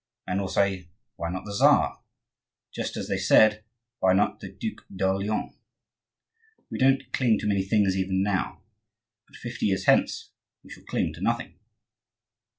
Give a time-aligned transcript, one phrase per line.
[0.25, 2.01] Men will say, "Why not the Czar?"
[2.73, 3.63] just as they said,
[3.99, 5.53] "Why not the Duc d'Orleans?"
[6.71, 8.63] We don't cling to many things even now;
[9.27, 10.31] but fifty years hence
[10.63, 11.53] we shall cling to nothing.